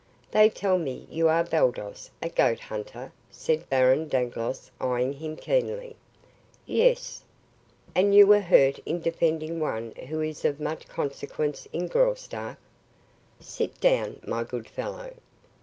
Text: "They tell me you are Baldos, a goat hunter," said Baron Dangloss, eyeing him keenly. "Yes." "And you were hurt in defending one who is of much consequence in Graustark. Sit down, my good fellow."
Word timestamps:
"They 0.31 0.49
tell 0.49 0.79
me 0.79 1.05
you 1.11 1.27
are 1.27 1.43
Baldos, 1.43 2.09
a 2.23 2.29
goat 2.29 2.59
hunter," 2.59 3.11
said 3.29 3.69
Baron 3.69 4.07
Dangloss, 4.07 4.71
eyeing 4.81 5.13
him 5.13 5.35
keenly. 5.35 5.95
"Yes." 6.65 7.21
"And 7.93 8.15
you 8.15 8.25
were 8.25 8.39
hurt 8.41 8.79
in 8.83 8.99
defending 8.99 9.59
one 9.59 9.91
who 10.09 10.21
is 10.21 10.43
of 10.43 10.59
much 10.59 10.87
consequence 10.87 11.67
in 11.71 11.85
Graustark. 11.87 12.57
Sit 13.39 13.79
down, 13.79 14.19
my 14.25 14.43
good 14.43 14.67
fellow." 14.67 15.13